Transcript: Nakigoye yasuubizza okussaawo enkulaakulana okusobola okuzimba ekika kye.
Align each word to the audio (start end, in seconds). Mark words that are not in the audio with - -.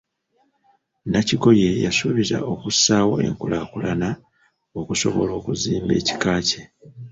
Nakigoye 1.11 1.67
yasuubizza 1.85 2.37
okussaawo 2.53 3.15
enkulaakulana 3.27 4.09
okusobola 4.79 5.31
okuzimba 5.39 5.91
ekika 5.99 6.33
kye. 6.47 6.61